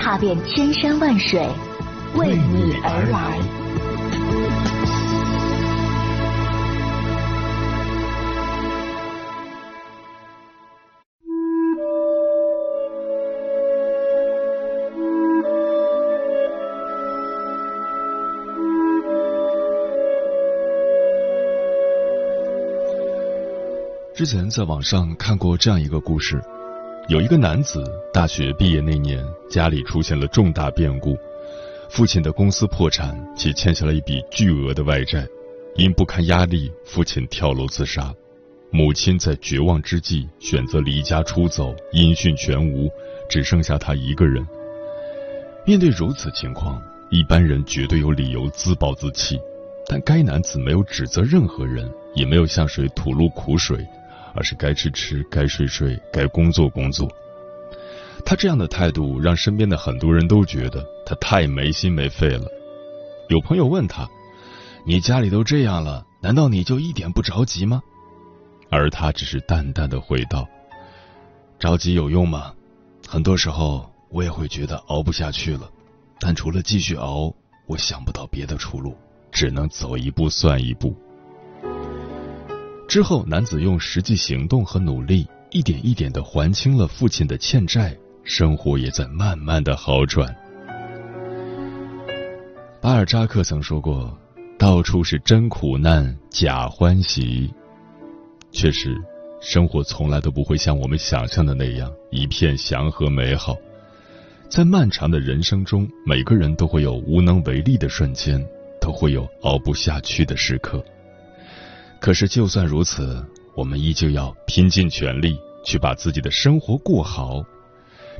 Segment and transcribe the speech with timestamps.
[0.00, 1.46] 踏遍千山万水，
[2.14, 3.38] 为你而来。
[24.14, 26.42] 之前在网上看过这样一个故事，
[27.10, 27.82] 有一个男子
[28.12, 29.20] 大学毕业那年，
[29.50, 31.18] 家里出现了重大变故，
[31.88, 35.26] 父亲的公司破产，且欠下了一笔巨额的外债，
[35.74, 38.14] 因不堪压力，父亲跳楼自杀，
[38.70, 42.88] 母亲在绝望之际选择离家出走，音讯全无，
[43.28, 44.46] 只剩下他一个人。
[45.66, 49.36] 面对如此情况，一般人绝对有理由自暴自弃，
[49.88, 53.84] 但该男子没有指责任何人，也没有向谁吐露苦水。
[54.34, 57.08] 而是该吃吃，该睡睡，该工作工作。
[58.24, 62.46] 他这样的态度让身边的很多人都觉得他太没心没肺了。
[63.28, 64.08] 有朋友问他
[64.84, 67.80] ：“你家里都这样了，难道你就一点不着急吗？”
[68.70, 70.46] 而他只是淡淡的回道
[71.58, 72.52] ：“着急有用吗？
[73.08, 75.68] 很多时候我也会觉得熬不下去了，
[76.20, 77.34] 但除了继续熬，
[77.66, 78.96] 我想不到别的出路，
[79.32, 80.94] 只能走一步算一步。”
[82.90, 90.34] 之后，男子用实际行动和努力，一点一点的还清了父亲的欠债，生活也在慢慢的好转。
[92.80, 94.18] 巴尔扎克曾说过
[94.58, 97.48] ：“到处是真苦难，假欢喜。”
[98.50, 99.00] 确实，
[99.40, 103.54] 生活从来都不会像我们想象的那样一片祥和美好。
[104.48, 108.44] 在漫长的人生中，每个人都会有无能为力的瞬间，
[108.80, 110.84] 都会有熬不下去的时刻。
[112.00, 113.22] 可是，就算如此，
[113.54, 117.44] 我们依旧要拼尽全力去把自己的生活过好。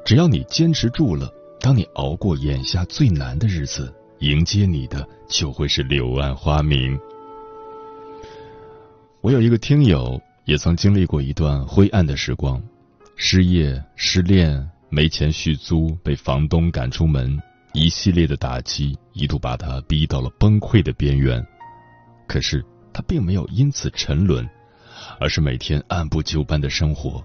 [0.05, 6.99] 只要你坚持住了，当你熬过眼下最难的日子，迎接你的就会是柳暗花明。
[9.23, 12.63] 我有一个听友也曾经历过一段灰暗的时光，
[13.17, 17.41] 失业、失恋、没钱续租、被房东赶出门，
[17.73, 21.43] 一系列的打击一度把他逼到了崩溃的边缘。
[22.29, 22.63] 可是。
[22.93, 24.49] 他并没有因此沉沦，
[25.19, 27.25] 而是每天按部就班的生活。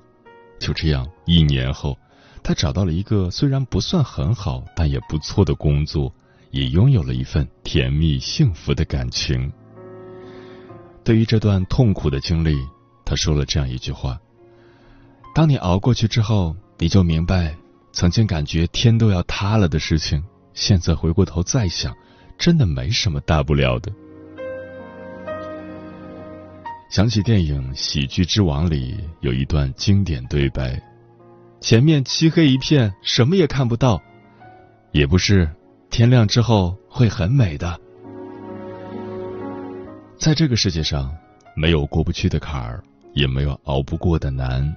[0.60, 1.98] 就这样，一年后，
[2.42, 6.14] 他找到了一个虽然不算很好，但也不错的工作，
[6.52, 9.52] 也拥有了一份甜蜜幸福的感情。
[11.04, 12.58] 对于这段痛苦的经历，
[13.04, 14.20] 他说了这样一句话
[15.36, 17.56] ：“当你熬过去之后，你就明白，
[17.92, 20.24] 曾经感觉天都要塌了的事情，
[20.54, 21.94] 现在回过头再想，
[22.38, 23.92] 真的没什么大不了的。”
[26.96, 30.82] 想起电影《喜剧之王》里有一段经典对白
[31.60, 34.02] ：“前面漆黑一片，什么也看不到，
[34.94, 35.54] 也不是
[35.90, 37.78] 天亮之后会很美的。”
[40.18, 41.14] 在这个世界上，
[41.54, 42.82] 没有过不去的坎儿，
[43.14, 44.74] 也没有熬不过的难。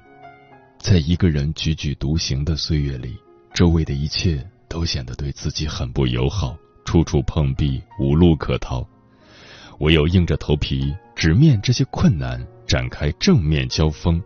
[0.81, 3.17] 在一个人踽踽独行的岁月里，
[3.55, 8.85] 周围的一切都显得对自己很不友好，处处碰壁，无路可逃。
[9.79, 14.23] 唯有硬着头皮直面这些困难，展开正面交锋，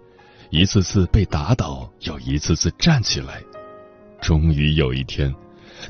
[0.50, 3.42] 一次次被打倒，又一次次站起来。
[4.20, 5.34] 终于有一天，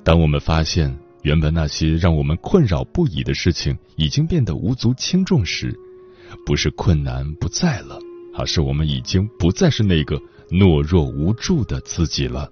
[0.05, 5.77] 当我们发现原本那些让我们困扰不已的事情已经变得无足轻重时，
[6.47, 7.99] 不是困难不在了，
[8.39, 10.17] 而是我们已经不再是那个
[10.51, 12.49] 懦弱无助的自己了。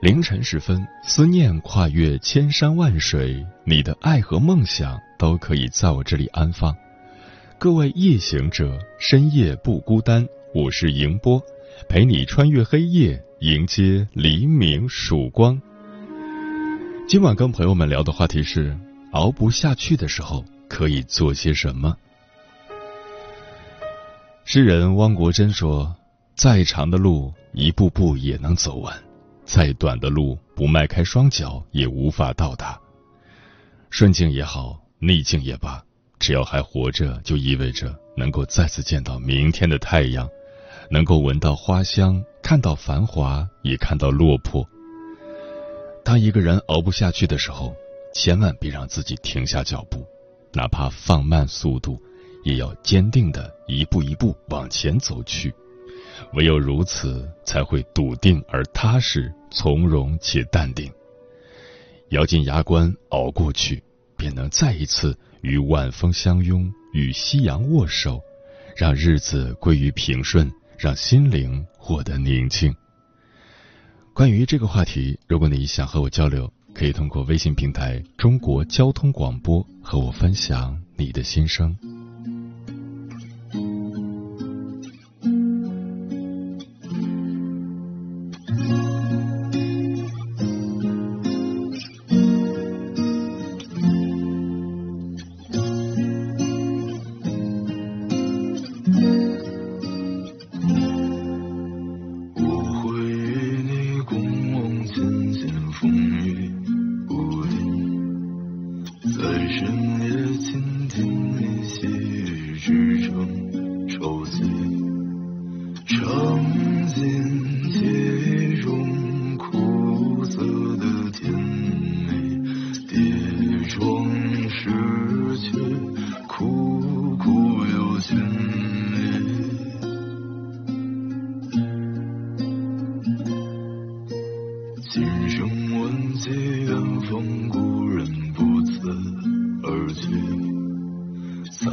[0.00, 6.72] 凌晨时分，思念跨越千山万水，你的爱和梦想都可以在我这里安放。
[7.58, 10.24] 各位夜行者，深夜不孤单，
[10.54, 11.42] 我是迎波，
[11.88, 15.60] 陪你穿越黑夜，迎接黎明曙光。
[17.08, 18.78] 今晚跟朋友们聊的话题是：
[19.10, 21.96] 熬不下去的时候可以做些什么？
[24.44, 25.92] 诗人汪国真说
[26.36, 28.96] ：“再长的路，一步步也能走完。”
[29.48, 32.78] 再短的路，不迈开双脚也无法到达。
[33.88, 35.82] 顺境也好，逆境也罢，
[36.18, 40.28] 只要还活着，就意味着能够再次见到明天的太阳，
[40.90, 44.68] 能够闻到花香，看到繁华，也看到落魄。
[46.04, 47.74] 当一个人熬不下去的时候，
[48.14, 50.06] 千万别让自己停下脚步，
[50.52, 51.98] 哪怕放慢速度，
[52.44, 55.54] 也要坚定的一步一步往前走去。
[56.34, 60.90] 唯有如此，才会笃定而踏实，从容且淡定。
[62.10, 63.82] 咬紧牙关熬过去，
[64.16, 68.20] 便能再一次与晚风相拥，与夕阳握手，
[68.76, 72.74] 让日子归于平顺，让心灵获得宁静。
[74.14, 81.76] 关于这个话题，如果你想和我交流，可以通过微信平台“中国交通广播”和我分享你的心声。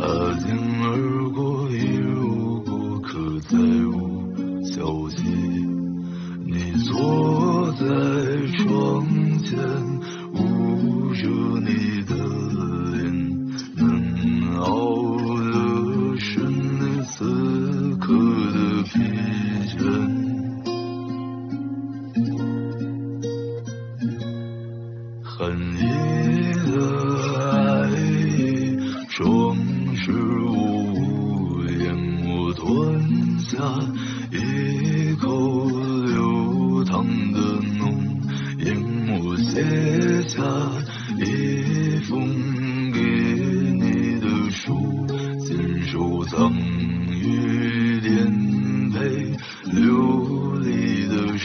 [0.05, 0.81] Adım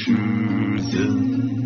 [0.06, 1.59] 在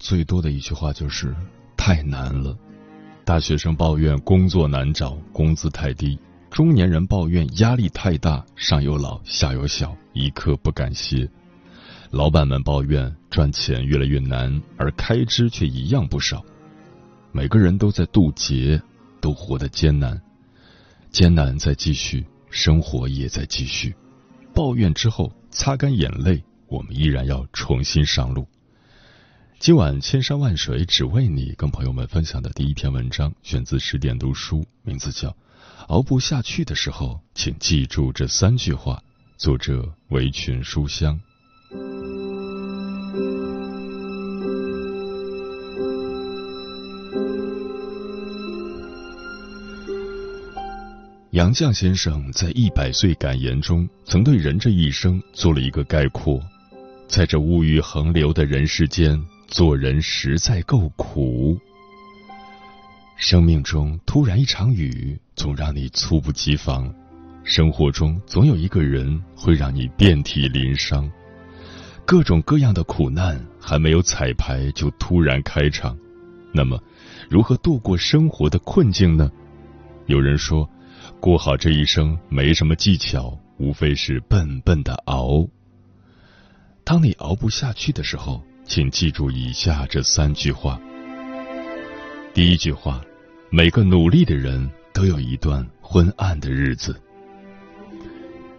[0.00, 1.36] 最多的一句话就是
[1.76, 2.56] “太难了”。
[3.22, 6.18] 大学生抱怨工作难找，工资太低；
[6.50, 11.28] 中年人抱怨压力太大，上有老下有小，一刻不敢歇；
[12.10, 16.42] 老板们抱怨赚钱越来越难，而开支却一样不少。
[17.30, 18.80] 每个人都在渡劫，
[19.20, 20.20] 都活得艰难，
[21.10, 23.94] 艰难在继续，生活也在继续。
[24.54, 28.48] 抱怨之后，擦干眼泪，我们依然要重新上路。
[29.60, 35.28] 今晚千山万水只为你，跟朋友们分享的第一篇文章，选自十点读书，名字叫
[35.88, 38.94] 《熬不下去的时候，请记住这三句话》，
[39.36, 41.20] 作者围裙书香。
[51.32, 56.40] 杨绛先生在《一百岁感言》中，曾对人这一生做了一个概括：
[57.06, 59.22] 在这物欲横流的人世间。
[59.50, 61.58] 做人实在够苦，
[63.16, 66.88] 生命中突然一场雨，总让你猝不及防；
[67.42, 71.10] 生活中总有一个人会让你遍体鳞伤。
[72.06, 75.98] 各种各样的苦难还没有彩排就突然开场，
[76.54, 76.80] 那么，
[77.28, 79.32] 如何度过生活的困境呢？
[80.06, 80.70] 有人说，
[81.18, 85.44] 过好这一生没什么技巧，无非是笨笨的熬。
[86.84, 90.80] 当你熬不下去的时候，请记住以下这三句话。
[92.32, 93.02] 第一句话：
[93.50, 96.94] 每个努力的人都有一段昏暗的日子。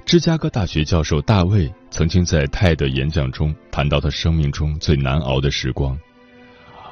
[0.05, 5.97] 芝加哥大学教授大卫曾经在泰德演讲中谈到他生命中最难熬的时光。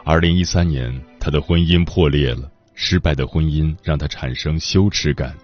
[0.06, 5.36] 二零一三年，他的婚姻破裂了，失败的婚姻让他产生羞耻感，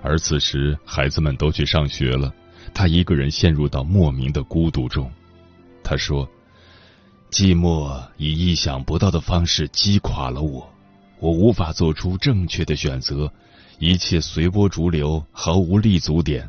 [0.00, 2.32] 而此时孩子们都去上学了，
[2.72, 5.10] 他一个人陷入到莫名的孤独中。
[5.82, 6.28] 他说
[7.36, 10.72] ：“寂寞以意想不到的方式击垮了我，
[11.18, 13.30] 我无法做出正确的选择，
[13.78, 16.48] 一切随波逐流，毫无立足点。”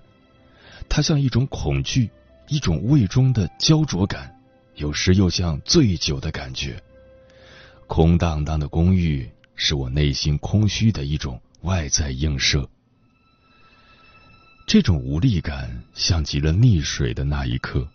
[0.87, 2.09] 它像一种恐惧，
[2.47, 4.33] 一种胃中的焦灼感，
[4.75, 6.81] 有时又像醉酒的感觉。
[7.85, 12.65] 空荡荡的公寓是我内心空虚的一种外在映射。
[14.65, 17.85] 这种无力感像极了溺水的那一刻，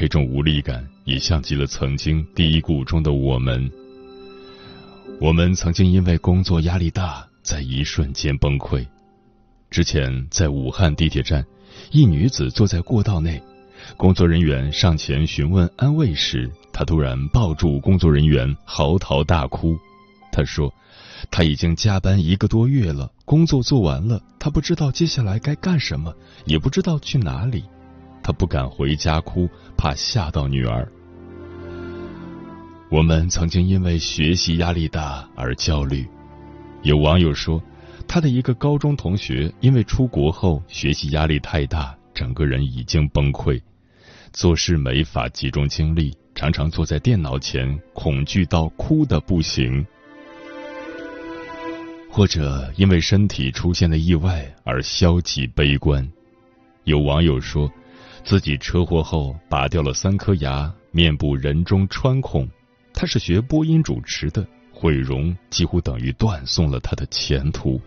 [0.00, 3.68] 这种无力感也像极了曾经低谷中的我们。
[5.20, 8.86] 我们曾经因为工作压力大，在一瞬间崩溃。
[9.70, 11.44] 之前在武汉地铁站。
[11.90, 13.42] 一女子坐在过道内，
[13.96, 19.76] 工作人员上前询问安慰时，她突然抱住工作人员，嚎啕大哭。
[20.30, 20.72] 她说
[21.28, 26.14] ：“她已经加班一个多月了，工作做完了，她不知道接下来该干什么，
[26.44, 27.64] 也不知道去哪里。
[28.28, 30.86] 他不敢回家哭，怕吓到女儿。”
[32.92, 36.06] 我们曾经因为学习压力大而焦虑，
[36.82, 37.62] 有网友说。
[38.06, 43.60] 他的一个高中同学因为出国后学习压力太大，整个人已经崩溃，
[44.32, 49.86] 做事没法集中精力，常常坐在电脑前，恐惧到哭的不行。
[52.10, 56.06] 或者因为身体出现了意外而消极悲观。
[56.84, 57.70] 有网友说，
[58.24, 62.48] 自己车祸后拔掉了三颗牙，面部人中穿孔。
[62.92, 67.80] 他是学播音主持的，毁容几乎等于断送了他的前途。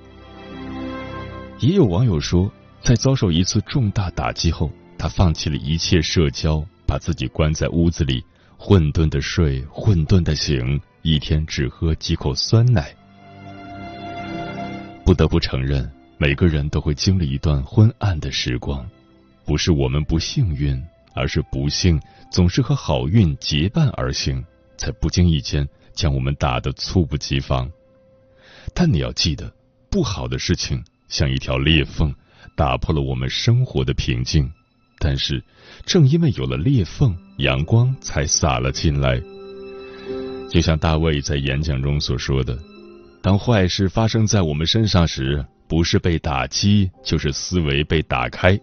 [1.59, 8.23] 也有网友说，在遭受一次重大打击后，他放弃了一切社交，把自己关在屋子里，
[8.57, 12.95] 混沌的睡，混沌的醒，一天只喝几口酸奶。
[15.03, 18.87] 不得不承认，每个人都会经历一段昏暗的时光，
[19.45, 20.81] 不是我们不幸运，
[21.13, 21.99] 而是不幸
[22.31, 24.43] 总是和好运结伴而行，
[24.77, 27.69] 在不经意间将我们打得猝不及防。
[28.73, 29.51] 但你要记得，
[29.89, 30.83] 不好的事情。
[31.07, 32.15] 像一条裂缝，
[32.55, 34.49] 打破了我们生活的平静。
[34.97, 35.43] 但是，
[35.85, 39.21] 正因为有了裂缝，阳光才洒了进来。
[40.49, 42.57] 就像大卫在演讲中所说的
[43.21, 48.57] ：“当坏事发生在我们身上时，不是被打击，就是思维被打开。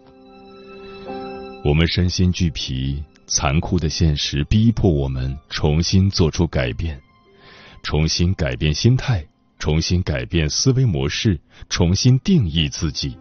[1.63, 6.99] 我们身心俱疲，残酷的现实逼迫我们重新做出改变，
[7.83, 9.25] 重新改变心态。”
[9.59, 11.37] 重新改变思维模式，
[11.67, 13.17] 重新定义自己。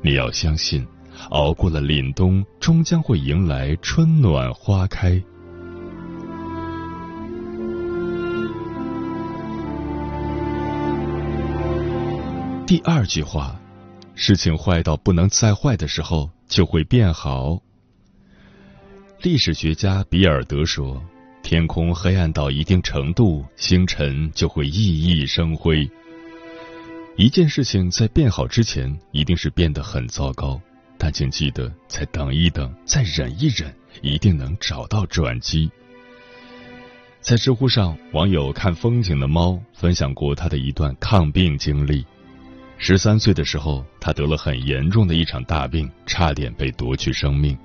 [0.00, 0.86] 你要相信，
[1.30, 5.20] 熬过了凛冬，终将会迎来春暖花开。
[12.64, 13.60] 第二句话，
[14.16, 17.62] 事情坏到不能再坏的时候，就会变好。
[19.22, 21.00] 历史学家比尔德说。
[21.42, 25.88] 天空黑暗到一定程度，星辰就会熠熠生辉。
[27.16, 30.60] 一件事情在变好之前，一定是变得很糟糕。
[30.98, 35.70] 但请记得，再等一等，再忍一忍，一定能找到转机。
[37.20, 42.04] 在知乎上，网友看风景的猫分享过他的一段抗病经历。
[42.78, 47.56] 十三岁的时候，他得了很严重的一场大病，差点被夺去生命。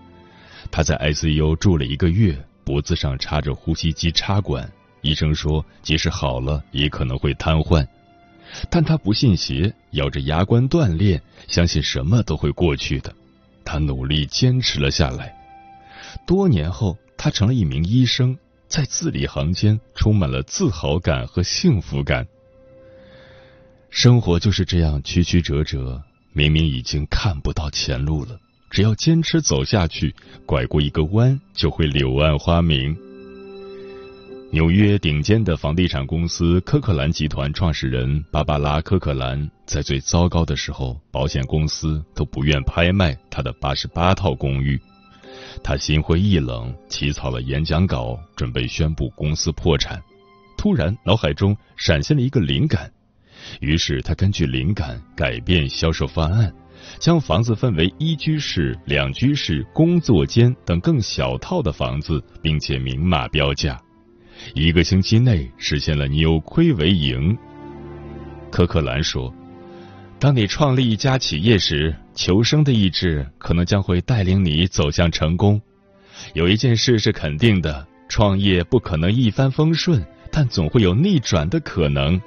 [0.72, 2.38] 他在 ICU 住了一个月。
[2.64, 7.86] 脖子上插着呼吸机插管，医生说即使好了也可能会瘫痪，
[8.70, 13.12] 但他不信邪，咬着牙关锻炼，相信什么都会过去的。
[13.66, 15.36] 他努力坚持了下来，
[16.28, 18.38] 多年后他成了一名医生，
[18.68, 22.26] 在字里行间充满了自豪感和幸福感。
[23.92, 28.40] 生活就是这样曲曲折折，明明已经看不到前路了。
[28.70, 32.98] 只要坚持走下去，拐过一个弯就会柳暗花明。
[34.50, 44.80] 纽约顶尖的房地产公司科克兰集团创始人芭芭拉·科克兰在最糟糕的时候，保险公司都不愿拍卖他的八十八套公寓。
[45.62, 50.02] 他心灰意冷，起草了演讲稿，准备宣布公司破产。
[50.58, 52.90] 突然，脑海中闪现了一个灵感，
[53.60, 56.52] 于是他根据灵感改变销售方案，
[57.00, 63.80] 将房子分为一居室、两居室、工作间等更小套的房子，并且明码标价。
[64.56, 67.38] 一个星期内实现了扭亏为盈。
[68.50, 69.34] 科克兰说
[70.18, 75.62] ：“当你创立一家企业时，求生的意志可能将会带领你走向成功。
[76.34, 82.20] 有一件事是肯定的：创业不可能一帆风顺，但总会有逆转的可能。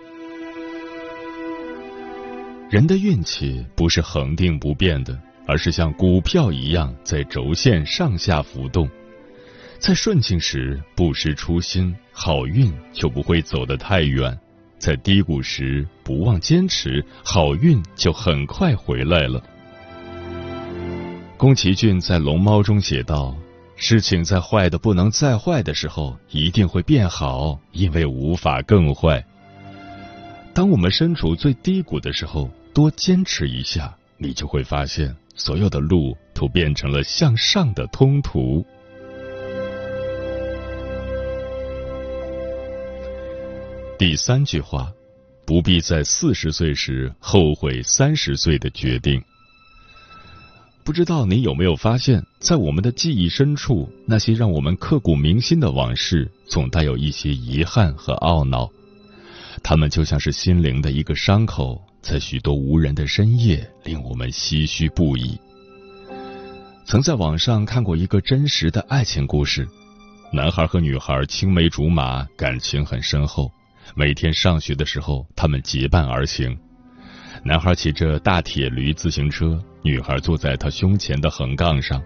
[2.70, 8.88] 人的运气不是恒定不变的，而是像股票一样在轴线上下浮动。
[9.78, 14.38] 在顺境时不失初心。”好运就不会走得太远，
[14.78, 19.42] 在低谷时不忘坚持，好运就很快回来了。
[21.36, 23.36] 宫崎骏在《龙猫》中写道
[23.74, 29.22] ：“事情在坏的不能再坏的时候，一定会变好，因为无法更坏。”
[30.54, 38.64] 当我们身处最低谷的时候，多坚持一下，你就会发现，所有的路都变成了向上的通途。
[43.98, 44.92] 第三句话，
[45.44, 49.20] 不必在四十岁时后悔三十岁的决定。
[50.84, 58.70] 不知道你有没有发现，在我们的记忆深处，那些让我们刻骨铭心的往事，总带有一些遗憾和懊恼。
[59.64, 65.40] 他们就像是心灵的一个伤口，在许多无人的深夜，令我们唏嘘不已。
[66.84, 69.66] 曾在网上看过一个真实的爱情故事，
[70.30, 73.50] 男孩和女孩青梅竹马，感情很深厚。
[73.94, 76.54] 每天上学的时候，他们结伴而行。
[77.42, 82.02] 男孩骑着大铁驴自行车，女孩坐在他胸前的横杠上。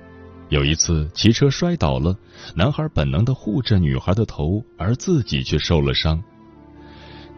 [0.48, 2.16] 有一次骑车摔倒了，
[2.54, 6.22] 男孩本能的护着女孩的头，而自己却受了伤。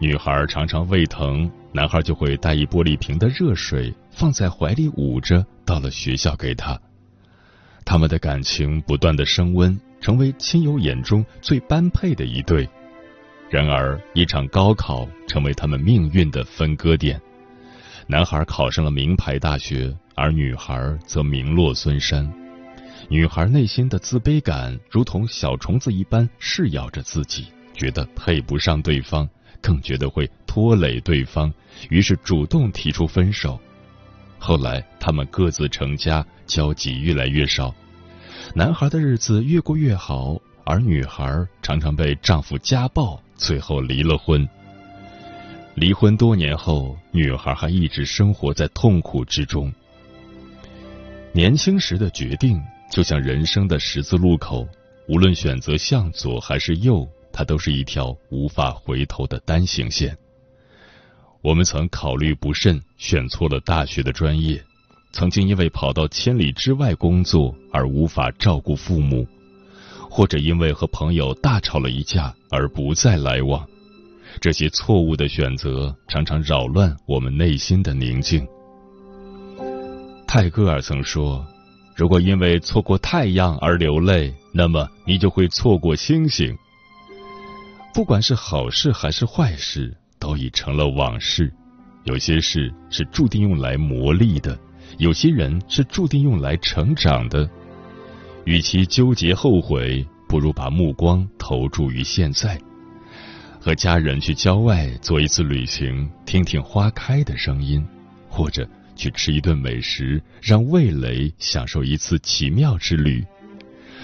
[0.01, 6.75] 女孩常常胃疼，男孩就会带一玻璃瓶的热水放在怀里捂着，到了学校给她。
[7.85, 12.67] 他们的感情不断的升温，成为亲友眼中最般配的一对。
[13.47, 17.21] 然而，一场高考成为他们命运的分割点。
[18.07, 22.27] 男孩考上了名牌大学，而女孩则名落孙山。
[23.07, 29.29] 女孩内心的自卑感如同小虫子一般噬咬着自己，觉得配不上对方，
[29.61, 31.53] 更觉得会拖累对方，
[31.89, 33.59] 于是主动提出分手。
[34.39, 37.73] 后来，他们各自成家，交集越来越少。
[38.55, 43.21] 男孩的日子越过越好，而女孩常常被丈夫家暴。
[43.35, 44.47] 最后离了婚。
[45.73, 49.73] 离婚多年后，女孩还一直生活在痛苦之中。
[51.33, 54.67] 年轻时的决定就像人生的十字路口，
[55.07, 60.17] 无论选择向左还是右，它都是一条无法回头的单行线。
[61.41, 64.57] 我们曾考虑不慎，选错了大学的专业；
[65.11, 69.27] 曾经因为跑到千里之外工作而无法照顾父母。
[70.09, 73.65] 或者因为和朋友大吵了一架而不再来往，
[74.41, 78.45] 这些错误的选择常常扰乱我们内心的宁静。
[80.27, 81.45] 泰戈尔曾说
[81.95, 86.53] ：“如果因为错过太阳而流泪，那么你就会错过星星。”
[87.93, 91.51] 不管是好事还是坏事，都已成了往事。
[92.05, 94.57] 有些事是注定用来磨砺的，
[94.97, 97.47] 有些人是注定用来成长的。
[98.45, 102.59] 与其纠结后悔，不如把目光投注于现在。
[103.59, 107.85] 和家人去郊外做一次旅行，听听花开的声音，
[108.27, 113.23] 或者去吃一顿美食，让味蕾享受一次奇妙之旅。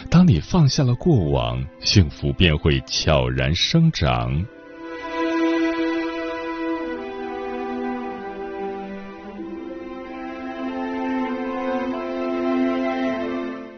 [0.10, 4.46] 当你放下了过往，幸福便会悄然生长。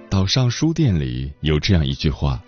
[0.10, 2.42] 岛上书店里有这样一句话：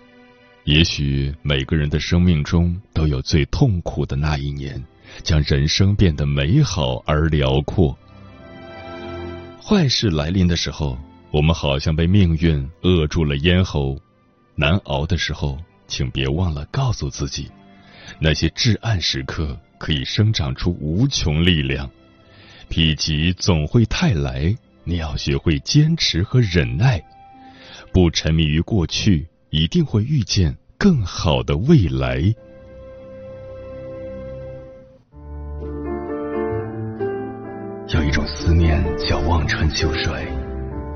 [0.64, 4.82] 也许每个人的生命中都有最痛苦的那一年，
[5.22, 7.96] 将人生变得美好而辽阔。
[9.60, 10.98] 坏事来临的时候，
[11.32, 13.98] 我们好像被命运扼住了咽喉，
[14.54, 17.50] 难熬的时候，请别忘了告诉自己，
[18.20, 21.88] 那些至暗时刻可以生长出无穷力量。
[22.68, 27.02] 否极总会泰来，你要学会坚持和忍耐。
[27.94, 32.18] 不沉迷于过去，一定会遇见更好的未来。
[37.88, 40.26] 有一种思念叫望穿秋水，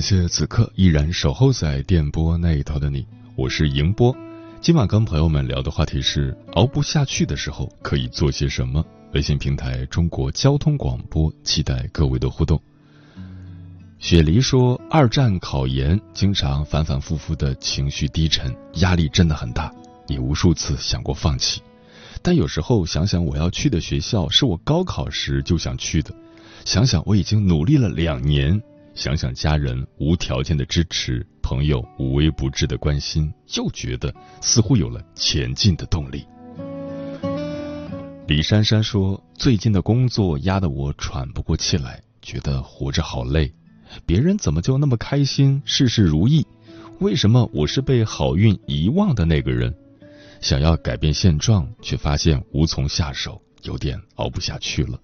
[0.00, 4.16] 感谢此刻依然守候在电波那一头的你，我是迎波。
[4.58, 8.82] 今晚跟朋友们聊的话题是：熬不下去的时候可以做些什么？
[9.12, 12.58] 微信平台中国交通广播，期待各位的互动。
[13.98, 19.70] 雪梨说，二战考研经常反反复复的情绪低沉，压力真的很大，
[20.08, 21.60] 也无数次想过放弃。
[22.22, 26.10] 但有时候想想我要去的学校是我高考时就想去的，
[26.64, 28.62] 想想我已经努力了两年。
[29.00, 36.26] 想想家人无条件的支持，朋友无微不至的关心，又觉得似乎有了前进的动力。
[38.28, 43.50] 李珊珊说：“最近的工作压得我喘不过气来，觉得活着好累。
[44.04, 46.46] 别人怎么就那么开心，事事如意？
[46.98, 49.74] 为什么我是被好运遗忘的那个人？
[50.42, 55.00] 想要改变现状，却发现无从下手，有点熬不下去了。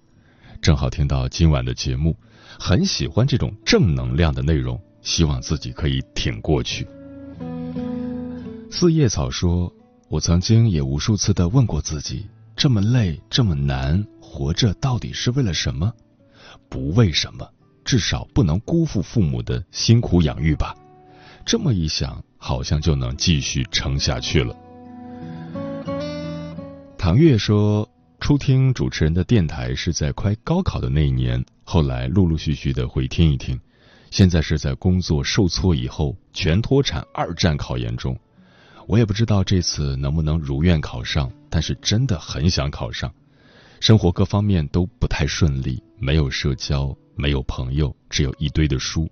[0.60, 2.14] 正好听到今晚的节目。”
[2.58, 6.86] 很喜欢这种正能量的内容，希望自己可以挺过去。
[8.70, 9.72] 四叶草说
[10.10, 15.92] ：“我曾经也无数次的问过自己，这么累，这么难，活着到底是为了什么？
[16.68, 17.48] 不为什么，
[17.84, 20.74] 至少不能辜负父母的辛苦养育吧。
[21.44, 24.54] 这么一想，好像就能继续撑下去了。”
[26.98, 27.88] 唐月说
[28.18, 33.60] ：“初听主持人的电台是在快高考的那一年。”后来陆陆续续的会听一听，
[34.12, 38.16] 现在是在工作受挫以后全脱产二战考研中，
[38.86, 43.12] 我也不知道这次能不能如愿考上，但是真的很想考上。
[43.80, 49.10] 生活各方面都不太顺利，没有社交，没有朋友，只有一堆的书。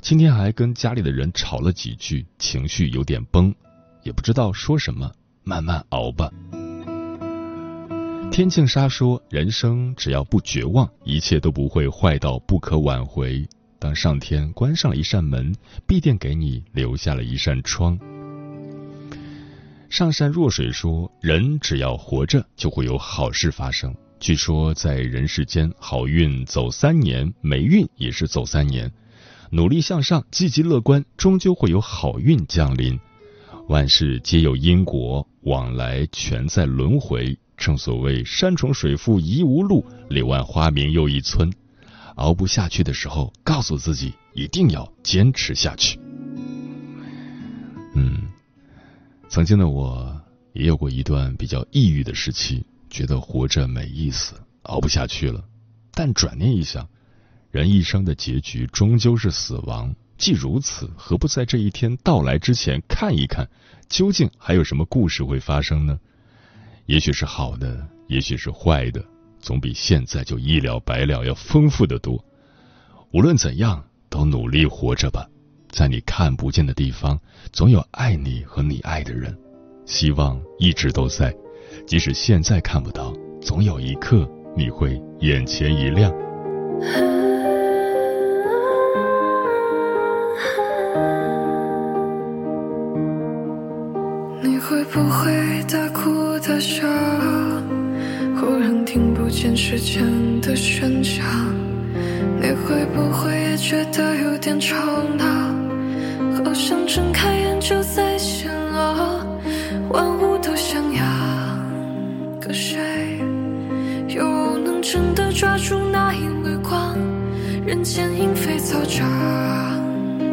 [0.00, 3.54] 今天还跟家里的人吵了几句，情绪有点崩，
[4.02, 5.12] 也不知道说什么，
[5.44, 6.28] 慢慢熬吧。
[8.30, 13.46] 天净沙说：“人生只要不绝望，一切都不会坏到不可挽回。
[13.78, 15.54] 当上天关上了一扇门，
[15.86, 17.96] 必定给你留下了一扇窗。”
[19.88, 23.94] 上善若水说：“人只要活着，就会有好事发生。
[24.18, 28.90] 据说在人世间，好运走三年，霉运也是走三年。
[29.50, 32.98] 努力向上，积极乐观，终究会有好运降临。
[33.68, 41.52] 万事皆有因果，往来全在轮回。”正所谓山重水复疑无路，柳暗花明又一村。
[42.16, 45.98] 熬不下去的时候，告诉自己一定要坚持下去。
[47.94, 48.28] 嗯，
[49.28, 50.20] 曾经的我
[50.52, 55.42] 也有过一段比较抑郁的时期，觉得活着没意思，熬不下去了。
[55.92, 56.88] 但转念一想，
[57.50, 63.48] 人一生的结局终究是死亡，既如此，何不在这一天到来之前看一看，
[63.88, 65.98] 究竟还有什么故事会发生呢？
[66.86, 69.02] 也许是好的，也许是坏的，
[69.40, 72.22] 总比现在就一了百了要丰富的多。
[73.10, 75.26] 无论怎样，都努力活着吧，
[75.70, 77.18] 在你看不见的地方，
[77.52, 79.34] 总有爱你和你爱的人。
[79.86, 81.34] 希望一直都在，
[81.86, 86.12] 即使现在看不到，总有一刻你会眼前一亮。
[94.42, 96.23] 你会不会大哭？
[96.74, 96.82] 着，
[98.36, 100.02] 忽然听不见时间
[100.40, 101.22] 的喧嚣。
[102.40, 104.76] 你会不会也觉得有点吵
[105.16, 105.24] 闹？
[106.44, 109.24] 好像睁开眼就再见了，
[109.90, 111.02] 万物都想要，
[112.40, 112.80] 可谁
[114.08, 116.98] 又能真的抓住那一缕光？
[117.64, 119.08] 人间莺飞草长，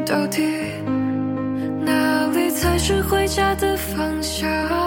[0.06, 0.42] 到底
[1.86, 4.81] 哪里才是回家的方向？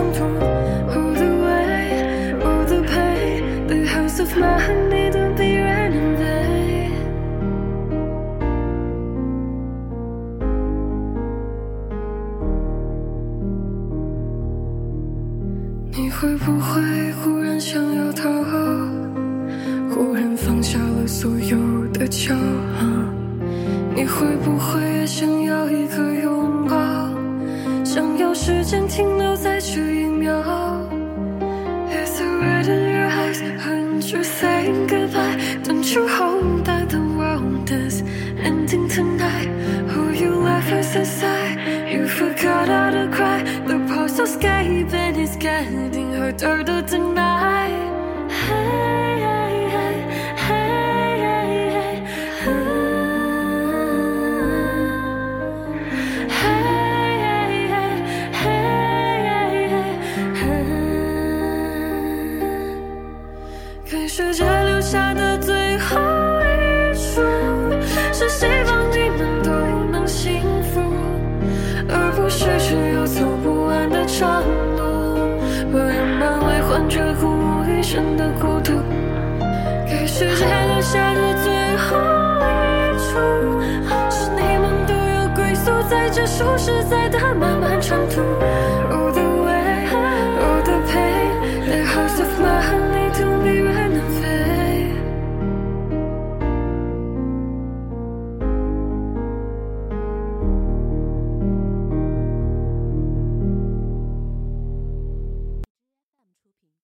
[0.00, 0.29] come from